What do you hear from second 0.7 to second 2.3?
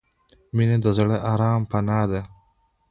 د زړه د آرام پناه ده.